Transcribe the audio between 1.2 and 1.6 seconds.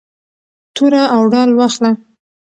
ډال